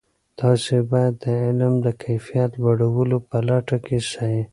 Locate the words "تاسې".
0.39-0.75